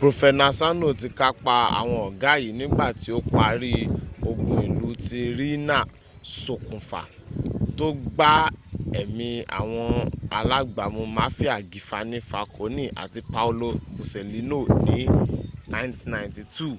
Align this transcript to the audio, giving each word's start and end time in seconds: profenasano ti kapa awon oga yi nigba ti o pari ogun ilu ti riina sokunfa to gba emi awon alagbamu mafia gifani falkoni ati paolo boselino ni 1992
profenasano 0.00 0.86
ti 1.00 1.08
kapa 1.20 1.54
awon 1.80 2.00
oga 2.08 2.32
yi 2.42 2.50
nigba 2.58 2.86
ti 3.00 3.08
o 3.18 3.20
pari 3.34 3.74
ogun 4.28 4.58
ilu 4.66 4.90
ti 5.06 5.20
riina 5.38 5.78
sokunfa 6.40 7.00
to 7.76 7.86
gba 8.04 8.32
emi 9.00 9.30
awon 9.58 9.94
alagbamu 10.38 11.02
mafia 11.18 11.54
gifani 11.70 12.18
falkoni 12.30 12.84
ati 13.02 13.20
paolo 13.32 13.68
boselino 13.94 14.60
ni 14.86 14.98
1992 15.70 16.78